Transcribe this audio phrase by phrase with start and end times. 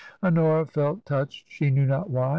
[0.23, 2.29] Honora felt touched, she knew not why.